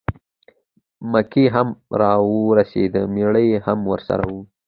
[1.11, 1.67] مکۍ هم
[2.01, 2.13] را
[2.45, 4.35] ورسېده مېړه یې هم ورسره و.